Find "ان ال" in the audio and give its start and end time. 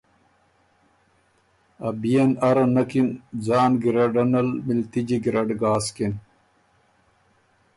4.21-4.49